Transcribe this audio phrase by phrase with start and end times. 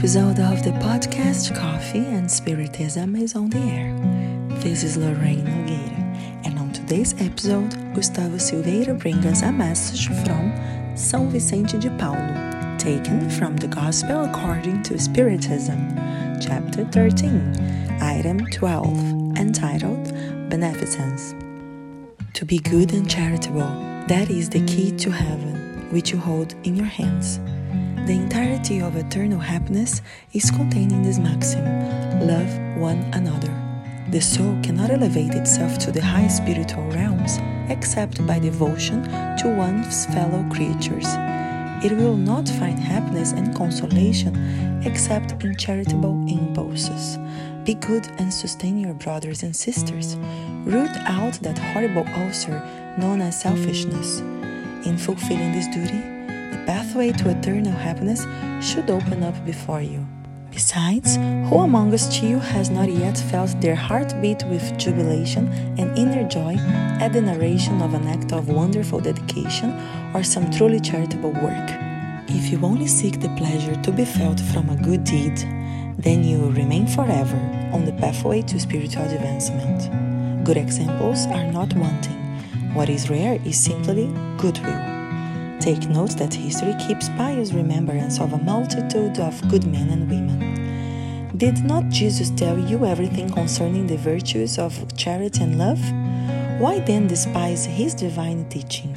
[0.00, 3.94] Episode of the podcast Coffee and Spiritism is on the air.
[4.60, 10.52] This is Lorraine Nogueira, and on today's episode, Gustavo Silveira brings us a message from
[10.94, 15.94] São Vicente de Paulo, taken from the Gospel according to Spiritism,
[16.40, 20.14] chapter 13, item 12, entitled
[20.48, 21.34] Beneficence.
[22.32, 23.68] To be good and charitable,
[24.08, 27.38] that is the key to heaven, which you hold in your hands.
[28.06, 31.64] The entirety of eternal happiness is contained in this maxim
[32.26, 33.54] love one another.
[34.10, 40.06] The soul cannot elevate itself to the high spiritual realms except by devotion to one's
[40.06, 41.06] fellow creatures.
[41.84, 47.18] It will not find happiness and consolation except in charitable impulses.
[47.64, 50.16] Be good and sustain your brothers and sisters.
[50.64, 52.58] Root out that horrible ulcer
[52.98, 54.20] known as selfishness.
[54.84, 56.19] In fulfilling this duty,
[56.70, 58.20] pathway to eternal happiness
[58.64, 60.06] should open up before you.
[60.52, 61.16] Besides,
[61.48, 65.48] who among us you has not yet felt their heart beat with jubilation
[65.80, 66.54] and inner joy
[67.04, 69.70] at the narration of an act of wonderful dedication
[70.14, 71.68] or some truly charitable work?
[72.28, 75.38] If you only seek the pleasure to be felt from a good deed,
[75.98, 77.40] then you will remain forever
[77.72, 80.44] on the pathway to spiritual advancement.
[80.44, 82.20] Good examples are not wanting.
[82.74, 84.06] What is rare is simply
[84.38, 84.89] goodwill.
[85.60, 91.36] Take note that history keeps pious remembrance of a multitude of good men and women.
[91.36, 95.80] Did not Jesus tell you everything concerning the virtues of charity and love?
[96.58, 98.94] Why then despise his divine teaching?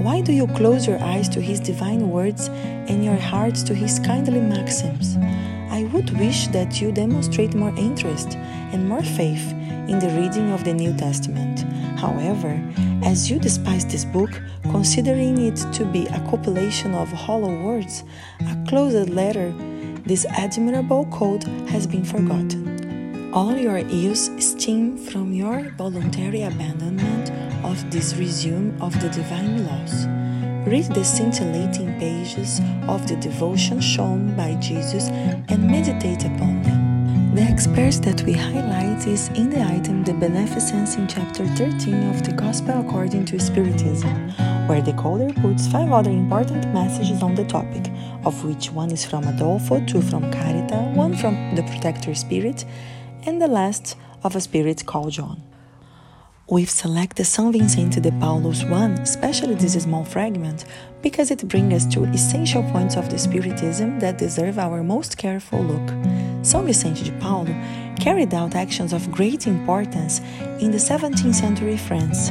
[0.00, 3.98] Why do you close your eyes to his divine words and your hearts to his
[3.98, 5.16] kindly maxims?
[5.70, 8.36] I would wish that you demonstrate more interest
[8.72, 9.52] and more faith
[9.88, 11.60] in the reading of the New Testament.
[11.98, 12.62] However,
[13.02, 14.30] as you despise this book,
[14.62, 18.04] considering it to be a compilation of hollow words,
[18.40, 19.52] a closed letter,
[20.04, 23.30] this admirable code has been forgotten.
[23.32, 27.30] All your ills stem from your voluntary abandonment
[27.64, 30.06] of this resume of the divine laws.
[30.66, 35.08] Read the scintillating pages of the devotion shown by Jesus
[35.48, 36.89] and meditate upon them.
[37.32, 42.24] The experts that we highlight is in the item The Beneficence in chapter 13 of
[42.24, 44.30] the Gospel according to Spiritism,
[44.66, 47.86] where the coder puts five other important messages on the topic,
[48.24, 52.64] of which one is from Adolfo, two from Carita, one from the Protector Spirit,
[53.24, 55.40] and the last of a spirit called John.
[56.48, 60.64] We've selected São Vicente de Paulo's one, especially this small fragment,
[61.00, 65.62] because it brings us to essential points of the Spiritism that deserve our most careful
[65.62, 66.19] look.
[66.42, 67.54] São Vicente de Paulo
[67.98, 70.20] carried out actions of great importance
[70.58, 72.30] in the 17th century France,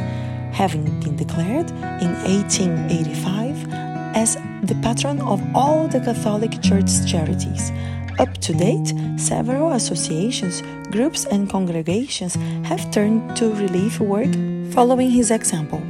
[0.51, 1.69] having been declared
[2.01, 3.67] in 1885
[4.15, 7.71] as the patron of all the Catholic Church's charities.
[8.17, 14.33] Up to date, several associations, groups, and congregations have turned to relief work
[14.73, 15.81] following his example.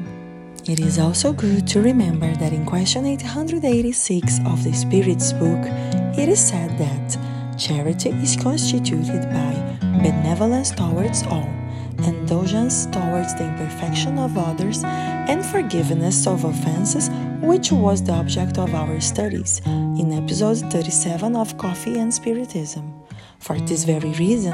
[0.68, 5.66] It is also good to remember that in question 886 of the Spirit's book,
[6.16, 7.18] it is said that
[7.60, 11.50] charity is constituted by benevolence towards all,
[12.00, 17.10] indulgence towards the imperfection of others, and forgiveness of offenses,
[17.42, 22.94] which was the object of our studies in episode 37 of Coffee and Spiritism.
[23.40, 24.52] For this very reason,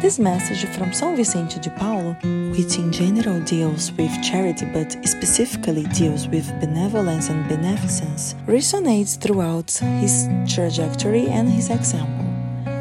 [0.00, 2.14] this message from São Vicente de Paulo,
[2.52, 9.70] which in general deals with charity but specifically deals with benevolence and beneficence, resonates throughout
[10.00, 12.25] his trajectory and his example.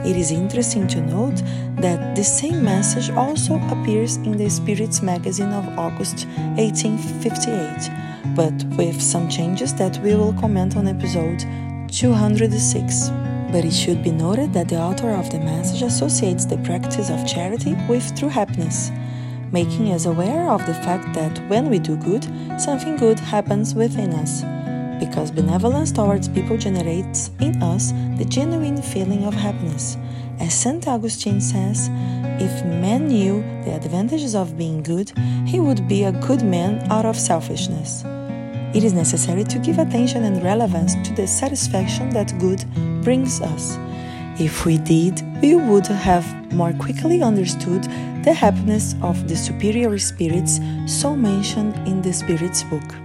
[0.06, 1.42] It is interesting to note
[1.78, 6.28] that the same message also appears in the Spirits magazine of August
[6.58, 11.44] 1858, but with some changes that we will comment on episode
[11.92, 13.10] 206.
[13.52, 17.26] But it should be noted that the author of the message associates the practice of
[17.26, 18.92] charity with true happiness,
[19.52, 22.26] making us aware of the fact that when we do good,
[22.62, 24.44] something good happens within us.
[25.16, 29.96] Because benevolence towards people generates in us the genuine feeling of happiness.
[30.42, 30.86] As St.
[30.90, 31.88] Augustine says,
[32.38, 35.14] if man knew the advantages of being good,
[35.46, 38.04] he would be a good man out of selfishness.
[38.76, 42.66] It is necessary to give attention and relevance to the satisfaction that good
[43.02, 43.78] brings us.
[44.38, 47.84] If we did, we would have more quickly understood
[48.26, 53.05] the happiness of the superior spirits so mentioned in the Spirit's book.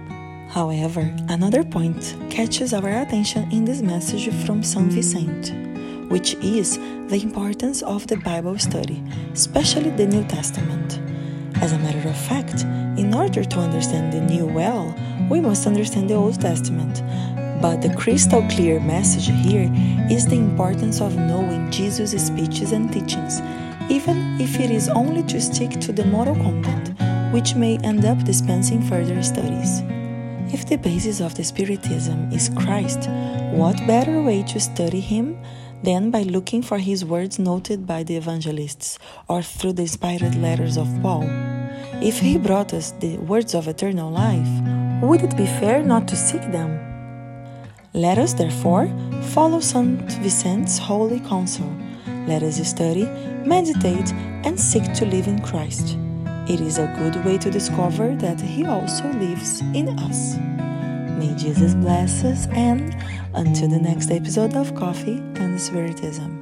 [0.51, 5.53] However, another point catches our attention in this message from São Vicente,
[6.09, 6.77] which is
[7.07, 9.01] the importance of the Bible study,
[9.31, 10.99] especially the New Testament.
[11.61, 12.63] As a matter of fact,
[12.99, 14.93] in order to understand the New well,
[15.29, 17.01] we must understand the Old Testament.
[17.61, 19.71] But the crystal clear message here
[20.11, 23.39] is the importance of knowing Jesus' speeches and teachings,
[23.89, 26.91] even if it is only to stick to the moral content,
[27.31, 29.81] which may end up dispensing further studies.
[30.53, 33.09] If the basis of the Spiritism is Christ,
[33.53, 35.41] what better way to study Him
[35.81, 38.99] than by looking for His words noted by the evangelists
[39.29, 41.23] or through the inspired letters of Paul?
[42.01, 44.49] If He brought us the words of eternal life,
[45.01, 46.77] would it be fair not to seek them?
[47.93, 48.89] Let us, therefore,
[49.33, 51.71] follow Saint Vincent's holy counsel.
[52.27, 53.05] Let us study,
[53.45, 54.11] meditate,
[54.43, 55.97] and seek to live in Christ.
[56.47, 60.37] It is a good way to discover that He also lives in us.
[61.17, 62.95] May Jesus bless us, and
[63.33, 66.40] until the next episode of Coffee and Spiritism.